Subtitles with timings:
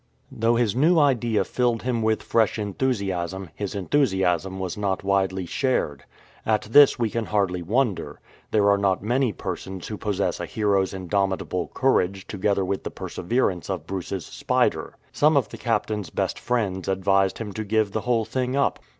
[0.31, 6.05] Though his new idea filled him with fresh enthusiasm, his enthusiasm was not widely shared.
[6.43, 8.19] At this we can hardly wonder.
[8.49, 13.51] There are not many persons who possess a hero's indomitable courage together with the persever
[13.51, 14.95] ance of Bruce's spider.
[15.11, 18.79] Some of the Captain'^s best friends advised him to give the whole thing up.